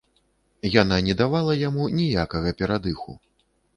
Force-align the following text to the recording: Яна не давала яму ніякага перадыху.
Яна 0.81 0.97
не 1.09 1.15
давала 1.21 1.53
яму 1.67 1.83
ніякага 1.99 2.55
перадыху. 2.63 3.11